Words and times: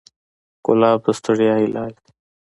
ګلاب 0.65 0.99
د 1.05 1.07
ستړیا 1.17 1.53
علاج 1.65 1.93
دی. 2.03 2.11